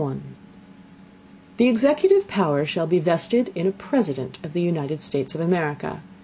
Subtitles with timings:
[1.57, 6.01] The executive Power shall be vested in a President of the United States of America.